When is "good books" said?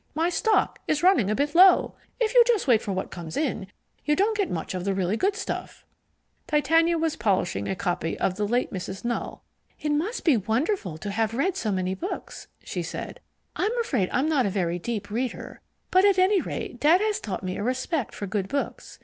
18.25-18.97